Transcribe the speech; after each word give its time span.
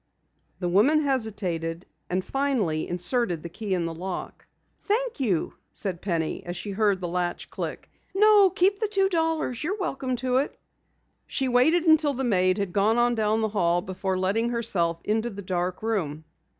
The 0.57 0.67
woman 0.67 1.01
hesitated, 1.01 1.85
and 2.09 2.25
finally 2.25 2.89
inserted 2.89 3.43
the 3.43 3.49
key 3.49 3.75
in 3.75 3.85
the 3.85 3.93
lock. 3.93 4.47
"Thank 4.79 5.19
you," 5.19 5.53
said 5.73 6.01
Penny 6.01 6.43
as 6.43 6.57
she 6.57 6.71
heard 6.71 6.99
the 6.99 7.07
latch 7.07 7.51
click. 7.51 7.87
"No, 8.15 8.49
keep 8.49 8.79
the 8.79 8.87
two 8.87 9.09
dollars. 9.09 9.63
You 9.63 9.75
are 9.75 9.79
welcome 9.79 10.15
to 10.15 10.37
it." 10.37 10.59
She 11.27 11.47
waited 11.47 11.85
until 11.85 12.15
the 12.15 12.23
maid 12.23 12.57
had 12.57 12.73
gone 12.73 12.97
on 12.97 13.13
down 13.13 13.41
the 13.41 13.49
hall 13.49 13.83
before 13.83 14.17
letting 14.17 14.49
herself 14.49 14.99
into 15.03 15.29
the 15.29 15.43
dark 15.43 15.83
room. 15.83 16.25